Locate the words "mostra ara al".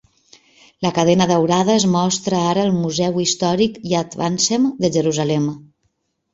1.97-2.73